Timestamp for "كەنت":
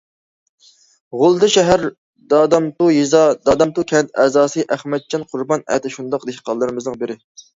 3.93-4.17